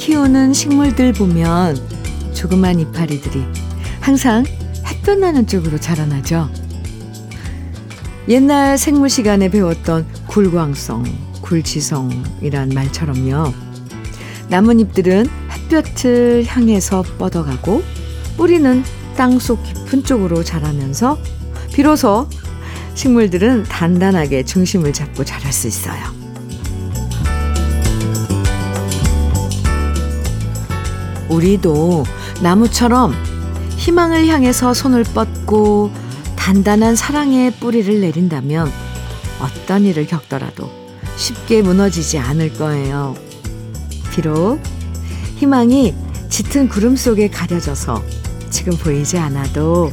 [0.00, 1.76] 키우는 식물들 보면
[2.32, 3.44] 조그만 이파리들이
[4.00, 4.44] 항상
[4.86, 6.48] 햇볕 나는 쪽으로 자라나죠.
[8.26, 11.04] 옛날 생물 시간에 배웠던 굴광성,
[11.42, 13.52] 굴지성이란 말처럼요.
[14.48, 17.82] 나뭇잎들은 햇볕을 향해서 뻗어가고
[18.38, 18.82] 뿌리는
[19.18, 21.18] 땅속 깊은 쪽으로 자라면서
[21.74, 22.26] 비로소
[22.94, 26.19] 식물들은 단단하게 중심을 잡고 자랄 수 있어요.
[31.30, 32.04] 우리도
[32.42, 33.14] 나무처럼
[33.76, 35.90] 희망을 향해서 손을 뻗고
[36.36, 38.70] 단단한 사랑의 뿌리를 내린다면
[39.40, 40.70] 어떤 일을 겪더라도
[41.16, 43.14] 쉽게 무너지지 않을 거예요.
[44.12, 44.60] 비록
[45.36, 45.94] 희망이
[46.28, 48.02] 짙은 구름 속에 가려져서
[48.50, 49.90] 지금 보이지 않아도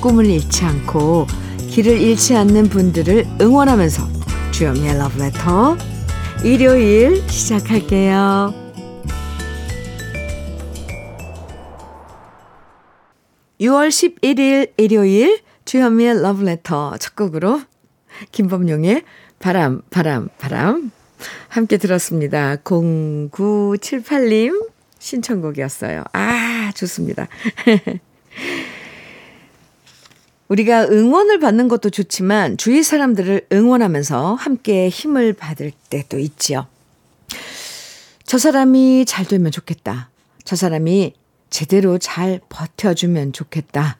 [0.00, 1.26] 꿈을 잃지 않고
[1.70, 4.08] 길을 잃지 않는 분들을 응원하면서
[4.52, 5.76] 주연미의 러브레터
[6.44, 8.63] 일요일 시작할게요.
[13.60, 17.62] 6월 11일 일요일 주현미의 러브레터 첫 곡으로
[18.32, 19.04] 김범용의
[19.38, 20.90] 바람 바람 바람
[21.48, 22.56] 함께 들었습니다.
[22.56, 26.02] 0978님 신청곡이었어요.
[26.12, 27.28] 아 좋습니다.
[30.48, 36.66] 우리가 응원을 받는 것도 좋지만 주위 사람들을 응원하면서 함께 힘을 받을 때도 있지요.
[38.24, 40.10] 저 사람이 잘 되면 좋겠다.
[40.44, 41.14] 저 사람이
[41.54, 43.96] 제대로 잘 버텨주면 좋겠다.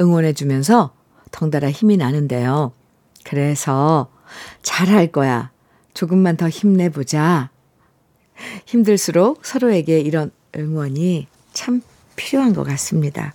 [0.00, 0.94] 응원해주면서
[1.32, 2.70] 덩달아 힘이 나는데요.
[3.24, 4.08] 그래서
[4.62, 5.50] 잘할 거야.
[5.94, 7.50] 조금만 더 힘내보자.
[8.66, 11.82] 힘들수록 서로에게 이런 응원이 참
[12.14, 13.34] 필요한 것 같습니다.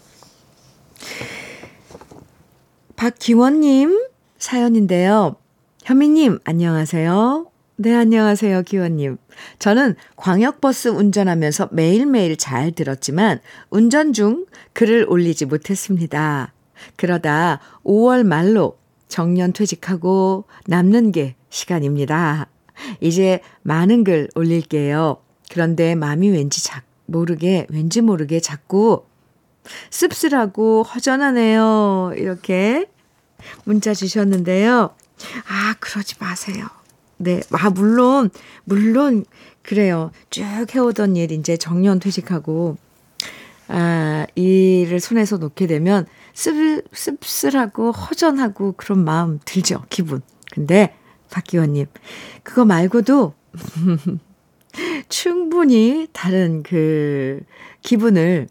[2.95, 4.07] 박기원님
[4.38, 5.35] 사연인데요.
[5.83, 7.50] 현미님, 안녕하세요.
[7.84, 9.18] 네, 안녕하세요, 기원님.
[9.58, 13.40] 저는 광역버스 운전하면서 매일매일 잘 들었지만
[13.72, 16.53] 운전 중 글을 올리지 못했습니다.
[16.96, 18.78] 그러다 5월 말로
[19.08, 22.50] 정년 퇴직하고 남는 게 시간입니다.
[23.00, 25.18] 이제 많은 글 올릴게요.
[25.50, 29.06] 그런데 마음이 왠지 작, 모르게, 왠지 모르게 자꾸
[29.90, 32.12] 씁쓸하고 허전하네요.
[32.16, 32.86] 이렇게
[33.63, 34.94] 문자 주셨는데요.
[35.48, 36.68] 아, 그러지 마세요.
[37.21, 37.41] 네.
[37.51, 38.29] 아, 물론,
[38.63, 39.25] 물론,
[39.61, 40.11] 그래요.
[40.29, 40.43] 쭉
[40.73, 42.77] 해오던 일, 이제 정년 퇴직하고,
[43.67, 49.83] 아, 일을 손에서 놓게 되면 씁, 씁쓸하고 허전하고 그런 마음 들죠.
[49.89, 50.21] 기분.
[50.51, 50.95] 근데,
[51.29, 51.85] 박기원님,
[52.43, 53.33] 그거 말고도,
[55.09, 57.41] 충분히 다른 그
[57.81, 58.47] 기분을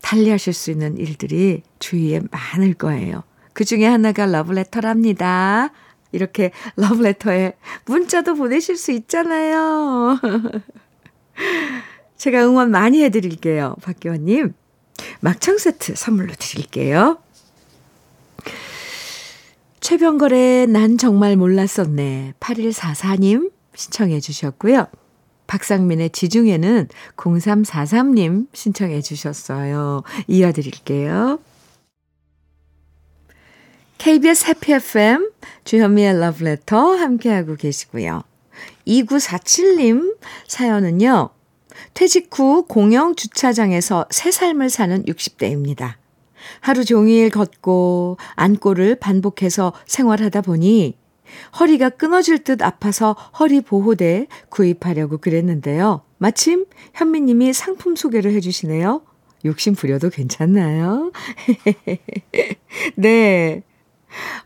[0.00, 3.22] 달리 하실 수 있는 일들이 주위에 많을 거예요.
[3.52, 5.70] 그 중에 하나가 러브레터랍니다.
[6.14, 7.54] 이렇게 러브레터에
[7.86, 10.18] 문자도 보내실 수 있잖아요.
[12.16, 13.76] 제가 응원 많이 해드릴게요.
[13.82, 14.54] 박기원님.
[15.20, 17.18] 막창 세트 선물로 드릴게요.
[19.80, 22.34] 최병걸의 난 정말 몰랐었네.
[22.40, 24.86] 8144님 신청해 주셨고요.
[25.46, 30.02] 박상민의 지중해는 0343님 신청해 주셨어요.
[30.26, 31.38] 이어드릴게요.
[33.98, 35.30] KBS 해피 FM
[35.64, 38.22] 주현미의 러브레터 함께하고 계시고요.
[38.86, 40.16] 2947님
[40.46, 41.30] 사연은요.
[41.94, 45.94] 퇴직 후 공영 주차장에서 새 삶을 사는 60대입니다.
[46.60, 50.96] 하루 종일 걷고 안고를 반복해서 생활하다 보니
[51.58, 56.02] 허리가 끊어질 듯 아파서 허리 보호대 구입하려고 그랬는데요.
[56.18, 59.02] 마침 현미님이 상품 소개를 해주시네요.
[59.44, 61.12] 욕심 부려도 괜찮나요?
[62.96, 63.62] 네.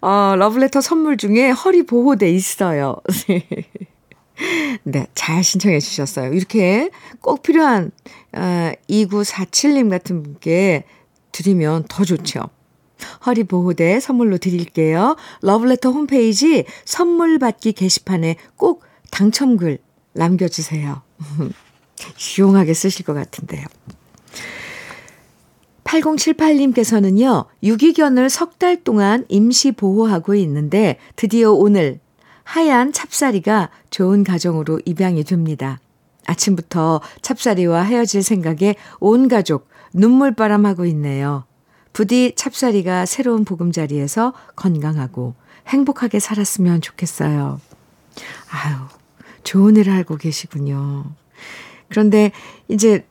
[0.01, 2.97] 어, 러브레터 선물 중에 허리 보호대 있어요.
[4.85, 6.33] 네, 잘 신청해 주셨어요.
[6.33, 6.91] 이렇게
[7.21, 7.91] 꼭 필요한
[8.33, 10.85] 어, 2947님 같은 분께
[11.33, 12.49] 드리면 더 좋죠.
[13.27, 15.17] 허리 보호대 선물로 드릴게요.
[15.43, 19.79] 러브레터 홈페이지 선물 받기 게시판에 꼭 당첨글
[20.15, 21.03] 남겨주세요.
[22.39, 23.67] 유용하게 쓰실 것 같은데요.
[25.89, 32.01] 8078님께서는요, 유기견을 석 달 동안 임시 보호하고 있는데 드디어 오늘
[32.43, 35.79] 하얀 찹쌀이가 좋은 가정으로 입양이 됩니다.
[36.27, 41.45] 아침부터 찹쌀이와 헤어질 생각에 온 가족 눈물바람하고 있네요.
[41.93, 45.35] 부디 찹쌀이가 새로운 보금자리에서 건강하고
[45.69, 47.61] 행복하게 살았으면 좋겠어요.
[48.51, 48.77] 아유,
[49.45, 51.05] 좋은 일을 알고 계시군요.
[51.89, 52.33] 그런데
[52.67, 53.07] 이제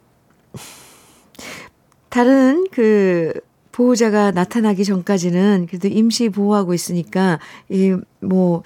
[2.09, 3.33] 다른 그
[3.71, 7.39] 보호자가 나타나기 전까지는 그래도 임시 보호하고 있으니까
[7.69, 8.63] 이뭐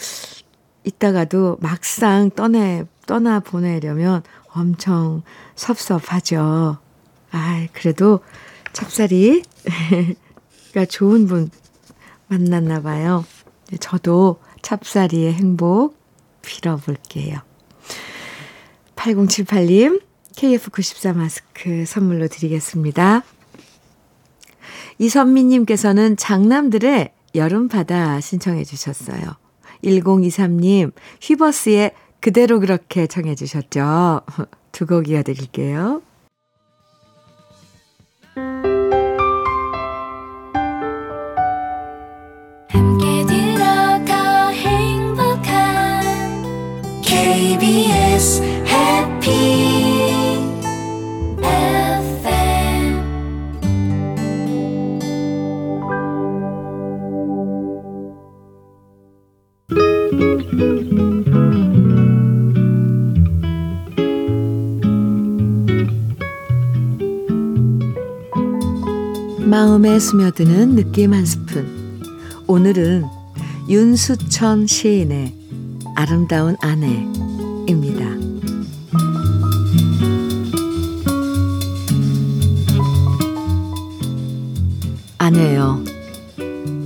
[0.84, 4.24] 이따가도 막상 떠내 떠나 보내려면
[4.54, 5.22] 엄청
[5.56, 6.78] 섭섭하죠.
[7.32, 8.22] 아, 그래도
[8.74, 9.44] 찹쌀이가
[10.90, 11.50] 좋은 분
[12.28, 13.26] 만났나 봐요.
[13.80, 15.98] 저도 찹쌀이의 행복
[16.42, 17.40] 빌어볼게요.
[18.96, 20.02] 8078님,
[20.42, 23.24] KF94 마스크 선물로 드리겠습니다.
[24.98, 29.22] 이선미님께서는 장남들의 여름바다 신청해 주셨어요.
[29.84, 34.22] 1023님, 휘버스의 그대로 그렇게 청해 주셨죠.
[34.72, 36.02] 두 곡 이어드릴게요.
[69.64, 72.02] 마음에 스며드는 느낌 한 스푼.
[72.48, 73.06] 오늘은
[73.70, 75.36] 윤수천 시인의
[75.96, 78.08] 아름다운 아내입니다.
[85.20, 85.84] 아내요.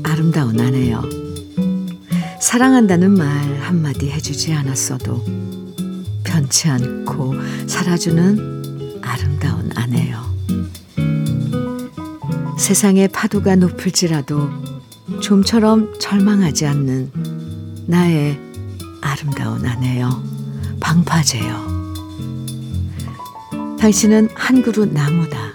[0.03, 1.01] 아름다운 아내요.
[2.41, 3.25] 사랑한다는 말
[3.61, 5.23] 한마디 해주지 않았어도
[6.25, 7.35] 변치 않고
[7.67, 10.34] 살아주는 아름다운 아내요.
[12.57, 14.49] 세상의 파도가 높을지라도
[15.21, 17.11] 좀처럼 절망하지 않는
[17.87, 18.39] 나의
[19.01, 20.09] 아름다운 아내여,
[20.79, 21.75] 방파제여.
[23.79, 25.53] 당신은 한 그루 나무다.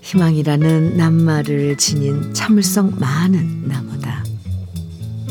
[0.00, 4.24] 희망이라는 낱말을 지닌 참을성 많은 나무다.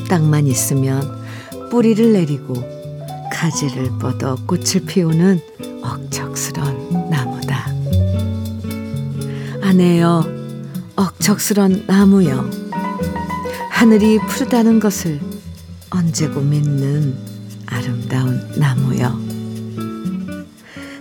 [0.07, 1.01] 땅만 있으면
[1.71, 2.53] 뿌리를 내리고
[3.33, 5.39] 가지를 뻗어 꽃을 피우는
[5.81, 6.86] 억척스런.
[9.77, 10.25] 아내여,
[10.95, 12.49] 억척스런 나무여,
[13.69, 15.19] 하늘이 푸르다는 것을
[15.91, 17.15] 언제고 믿는
[17.67, 19.15] 아름다운 나무여,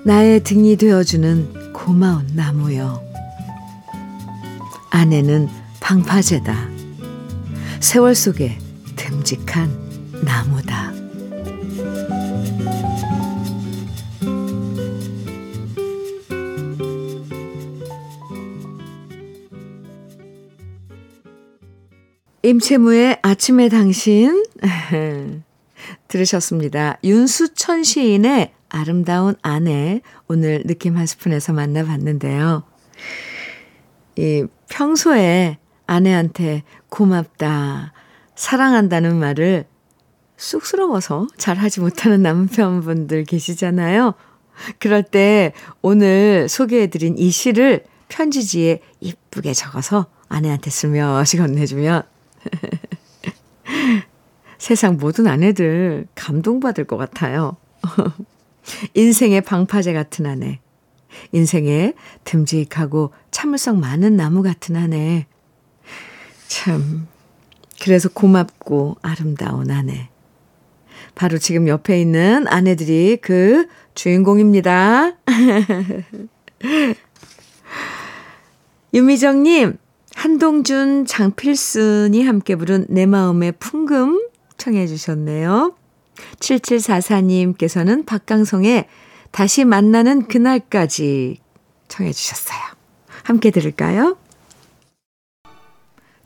[0.05, 3.01] 나의 등이 되어주는 고마운 나무여,
[4.91, 5.49] 아내는
[5.81, 6.69] 방파제다.
[7.81, 8.59] 세월 속에
[8.95, 9.71] 듬직한
[10.23, 10.86] 나무다.
[22.47, 24.45] 임채무의 아침에 당신
[26.07, 26.97] 들으셨습니다.
[27.03, 32.63] 윤수천 시인의 아름다운 아내 오늘 느낌 한 스푼에서 만나봤는데요.
[34.15, 35.59] 이 평소에
[35.89, 37.93] 아내한테 고맙다,
[38.37, 39.65] 사랑한다는 말을
[40.37, 44.15] 쑥스러워서 잘 하지 못하는 남편분들 계시잖아요.
[44.79, 45.53] 그럴 때
[45.83, 52.05] 오늘 소개해드린 이 시를 편지지에 이쁘게 적어서 아내한테 스며시 건네주면
[54.59, 57.57] 세상 모든 아내들 감동받을 것 같아요.
[58.95, 60.61] 인생의 방파제 같은 아내.
[61.33, 61.95] 인생의
[62.25, 65.27] 듬직하고 참을성 많은 나무 같은 아내.
[66.49, 67.07] 참,
[67.83, 70.09] 그래서 고맙고 아름다운 아내.
[71.15, 75.13] 바로 지금 옆에 있는 아내들이 그 주인공입니다.
[78.95, 79.79] 유미정님,
[80.27, 85.77] 한동준, 장필순이 함께 부른 내 마음의 풍금 청해 주셨네요.
[86.41, 88.89] 7744님께서는 박강성의
[89.31, 91.39] 다시 만나는 그날까지
[91.87, 92.59] 청해 주셨어요.
[93.23, 94.19] 함께 들을까요?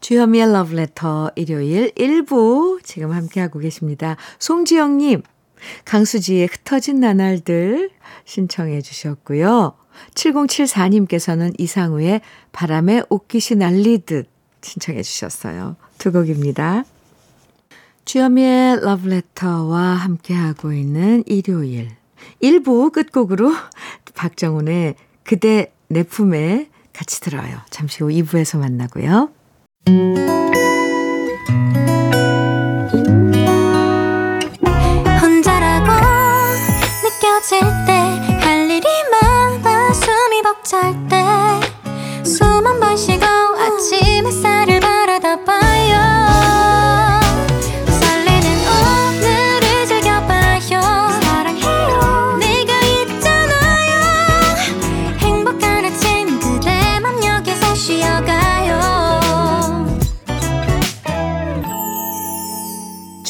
[0.01, 4.17] 주현미의 러브레터 일요일 1부 지금 함께하고 계십니다.
[4.39, 5.21] 송지영님,
[5.85, 7.91] 강수지의 흩어진 나날들
[8.25, 9.75] 신청해 주셨고요.
[10.15, 12.21] 7074님께서는 이상우의
[12.53, 14.29] 바람에 옷깃이 날리듯
[14.63, 15.77] 신청해 주셨어요.
[15.99, 16.85] 두 곡입니다.
[18.05, 21.91] 주현미의 러브레터와 함께하고 있는 일요일
[22.43, 23.53] 1부 끝곡으로
[24.15, 27.61] 박정훈의 그대 내 품에 같이 들어요.
[27.71, 29.31] 잠시 후 2부에서 만나고요.
[40.71, 43.31] 벅찰 때숨 한 번 쉬고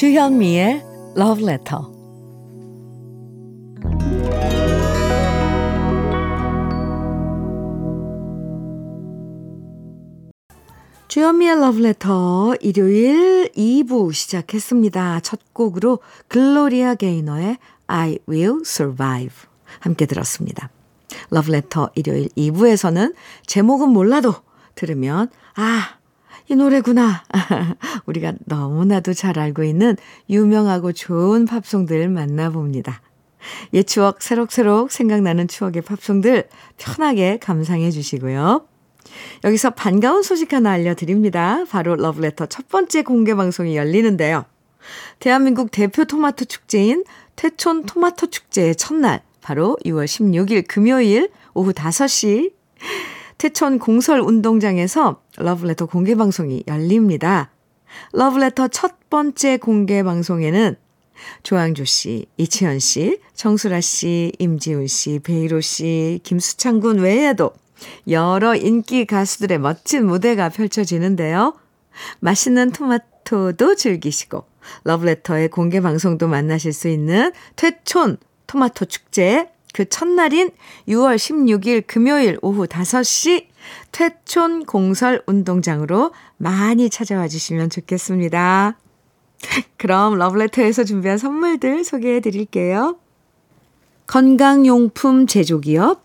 [0.01, 0.83] 주현미의
[1.15, 2.00] Love Letter
[11.11, 15.19] 주현미의 러브레터 일요일 2부 시작했습니다.
[15.25, 15.99] 첫 곡으로
[16.29, 19.35] 글로리아 게이너의 I Will Survive
[19.81, 20.71] 함께 들었습니다.
[21.31, 24.37] 러브레터 일요일 2부에서는 제목은 몰라도
[24.77, 25.97] 들으면 아,
[26.49, 27.25] 이 노래구나.
[28.07, 29.97] 우리가 너무나도 잘 알고 있는
[30.29, 33.03] 유명하고 좋은 팝송들 만나봅니다.
[33.73, 38.70] 옛 추억 새록새록 생각나는 추억의 팝송들 편하게 감상해 주시고요.
[39.45, 41.65] 여기서 반가운 소식 하나 알려드립니다.
[41.71, 44.45] 바로 러브레터 첫 번째 공개 방송이 열리는데요.
[45.19, 47.05] 대한민국 대표 토마토 축제인
[47.37, 52.53] 태촌 토마토 축제의 첫날, 바로 6월 16일 금요일 오후 5시
[53.39, 57.51] 태촌 공설 운동장에서 러브레터 공개 방송이 열립니다.
[58.13, 60.77] 러브레터 첫 번째 공개 방송에는
[61.43, 67.53] 조항조 씨, 이치현 씨, 정수라 씨, 임지훈 씨, 베이로 씨, 김수창 군 외에도
[68.09, 71.55] 여러 인기 가수들의 멋진 무대가 펼쳐지는데요.
[72.21, 74.45] 맛있는 토마토도 즐기시고
[74.85, 80.51] 러브레터의 공개 방송도 만나실 수 있는 퇴촌 토마토 축제 그 첫날인
[80.89, 83.47] 6월 16일 금요일 오후 5시
[83.93, 88.77] 퇴촌 공설 운동장으로 많이 찾아와 주시면 좋겠습니다.
[89.77, 92.99] 그럼 러브레터에서 준비한 선물들 소개해 드릴게요.
[94.07, 96.05] 건강용품 제조기업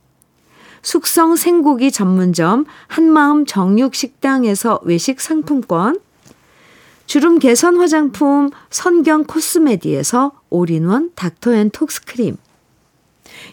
[0.81, 5.99] 숙성 생고기 전문점 한마음 정육식당에서 외식 상품권,
[7.05, 12.37] 주름 개선 화장품 선경 코스메디에서 올인원 닥터앤톡스크림,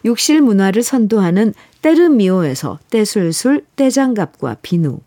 [0.04, 5.00] 욕실 문화를 선도하는 때르미오에서 때술술 때장갑과 비누,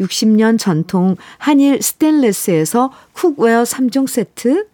[0.00, 4.66] 60년 전통 한일 스텐레스에서 cookware 3종 세트,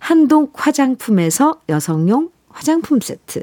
[0.00, 3.42] 한동 화장품에서 여성용 화장품 세트,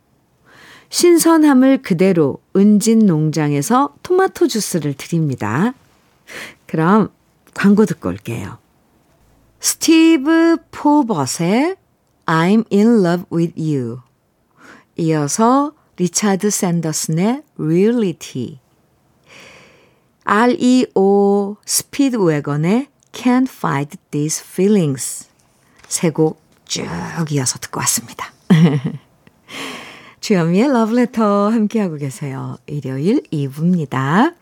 [0.91, 5.73] 신선함을 그대로 은진 농장에서 토마토 주스를 드립니다.
[6.67, 7.09] 그럼
[7.53, 8.57] 광고 듣고 올게요.
[9.61, 11.77] 스티브 포벗의
[12.25, 13.99] I'm in love with you.
[14.97, 18.59] 이어서 리차드 샌더슨의 Reality.
[20.25, 25.29] REO 스피드웨건의 Can't Fight This Feeling.
[25.87, 26.85] 세 곡 쭉
[27.31, 28.31] 이어서 듣고 왔습니다.
[30.21, 32.55] 주현미의 러브레터 함께하고 계세요.
[32.67, 34.35] 일요일 2부입니다.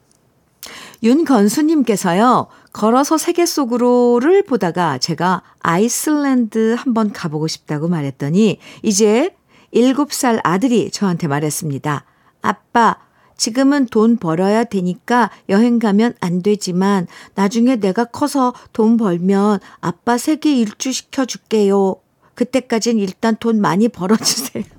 [1.01, 9.33] 윤건수님께서요, 걸어서 세계 속으로를 보다가 제가 아이슬란드 한번 가보고 싶다고 말했더니, 이제
[9.73, 12.03] 7살 아들이 저한테 말했습니다.
[12.41, 12.97] 아빠,
[13.37, 20.53] 지금은 돈 벌어야 되니까 여행 가면 안 되지만, 나중에 내가 커서 돈 벌면 아빠 세계
[20.57, 21.95] 일주 시켜줄게요.
[22.35, 24.78] 그때까진 일단 돈 많이 벌어주세요.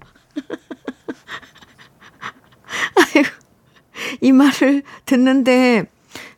[3.15, 3.29] 아이고,
[4.21, 5.85] 이 말을 듣는데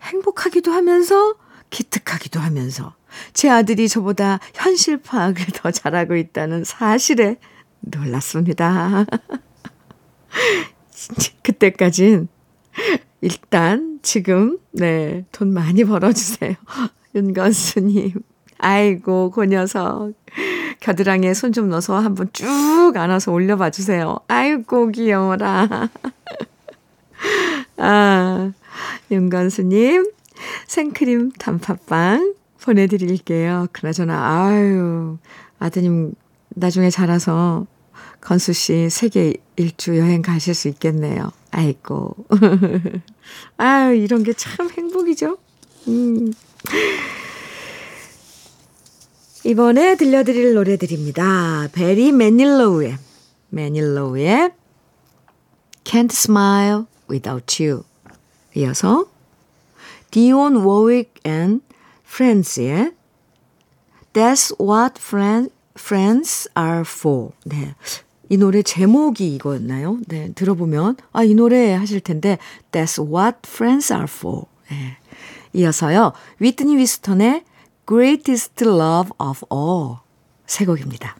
[0.03, 1.35] 행복하기도 하면서
[1.71, 2.95] 기특하기도 하면서
[3.33, 7.37] 제 아들이 저보다 현실 파악을 더 잘하고 있다는 사실에
[7.81, 9.07] 놀랐습니다.
[11.43, 12.29] 그때까진
[13.21, 16.55] 일단 지금 네, 돈 많이 벌어 주세요.
[17.15, 18.13] 윤건수 님.
[18.59, 20.13] 아이고, 그 녀석.
[20.81, 24.19] 겨드랑이에 손 좀 넣어서 한번 쭉 안아서 올려봐 주세요.
[24.29, 25.91] 아이고, 귀여워라.
[27.85, 28.53] 아,
[29.11, 30.11] 윤건수님,
[30.69, 33.67] 생크림 단팥빵 보내드릴게요.
[33.73, 35.19] 그나저나, 아유,
[35.59, 36.15] 아드님
[36.51, 37.67] 나중에 자라서
[38.21, 41.33] 건수 씨 세계 일주 여행 가실 수 있겠네요.
[41.51, 42.15] 아이고.
[43.59, 45.39] 아유, 이런 게 참 행복이죠.
[45.89, 46.33] 음.
[49.45, 51.71] 이번에 들려드릴 노래들입니다.
[51.73, 52.97] 베리 매닐로우의,
[53.49, 54.53] 매닐로우의
[55.83, 57.85] Can't Smile Without You.
[58.57, 59.07] 이어서
[60.11, 61.61] 디온 워윅 앤
[62.05, 62.93] 프렌즈의
[64.13, 67.31] That's What friend, Friends Are For.
[67.45, 67.75] 네.
[68.29, 69.99] 이 노래 제목이 이거였나요?
[70.07, 70.33] 네.
[70.35, 72.39] 들어보면, 아, 이 노래 하실 텐데,
[72.71, 74.45] That's What Friends Are For.
[74.71, 74.97] 네.
[75.55, 77.45] 이어서요, 위트니 위스턴의
[77.87, 79.97] Greatest Love of All.
[80.47, 81.17] 세 곡입니다.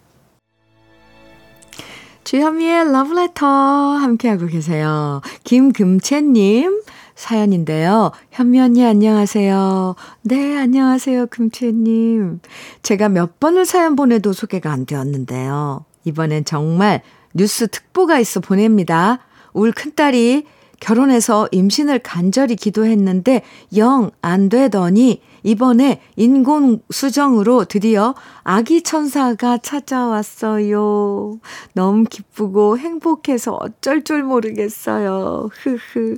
[2.25, 5.21] 주현미의 러브레터 함께하고 계세요.
[5.45, 6.83] 김금채님
[7.15, 8.13] 사연인데요.
[8.31, 9.95] 현미 언니 안녕하세요.
[10.23, 11.27] 네, 안녕하세요.
[11.27, 12.41] 금채님.
[12.83, 15.85] 제가 몇 번을 사연 보내도 소개가 안 되었는데요.
[16.05, 17.03] 이번엔 정말
[17.35, 19.19] 뉴스 특보가 있어 보냅니다.
[19.53, 20.45] 울 큰딸이
[20.81, 23.43] 결혼해서 임신을 간절히 기도했는데
[23.77, 31.39] 영 안 되더니 이번에 인공 수정으로 드디어 아기 천사가 찾아왔어요.
[31.75, 35.49] 너무 기쁘고 행복해서 어쩔 줄 모르겠어요.
[35.53, 36.17] 흐흐.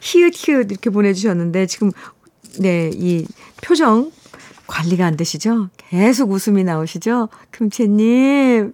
[0.00, 1.90] 히읗히읗 이렇게 보내주셨는데 지금
[2.60, 3.26] 네, 이
[3.62, 4.12] 표정
[4.66, 5.68] 관리가 안 되시죠?
[5.76, 7.28] 계속 웃음이 나오시죠?
[7.50, 8.72] 금채님.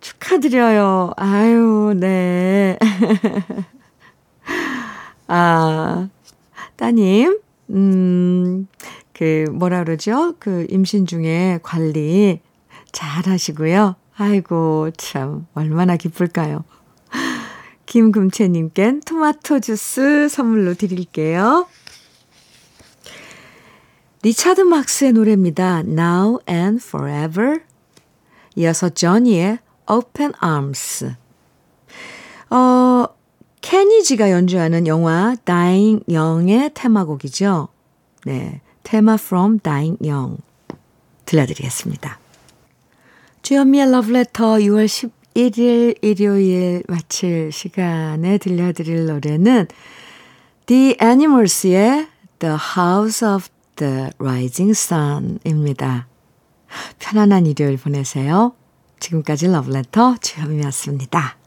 [0.00, 1.12] 축하드려요.
[1.16, 2.78] 아유, 네.
[5.28, 6.08] 아,
[6.76, 7.38] 따님,
[7.72, 8.66] 음,
[9.12, 10.34] 그, 뭐라 그러죠?
[10.38, 12.40] 그, 임신 중에 관리
[12.92, 13.96] 잘 하시고요.
[14.16, 16.64] 아이고, 참, 얼마나 기쁠까요?
[17.86, 21.66] 김금채님껜 토마토 주스 선물로 드릴게요.
[24.22, 25.80] 리차드 막스의 노래입니다.
[25.80, 27.60] Now and Forever.
[28.54, 29.58] 이어서 저니의
[29.90, 31.14] Open Arms.
[32.50, 33.06] 어,
[33.62, 37.68] 케니지가 연주하는 영화 Dying Young의 테마곡이죠.
[38.26, 39.98] 네, 테마 from Dying
[41.24, 42.18] 들려드리겠습니다.
[43.40, 44.86] 주현미의 러브레터 6월
[45.34, 49.68] 11일 일요일 마칠 시간에 들려드릴 노래는
[50.66, 56.08] The Animals의 The House of the Rising Sun입니다.
[56.98, 58.54] 편안한 일요일 보내세요.
[59.00, 61.41] 지금까지 러브레터 주현미였습니다.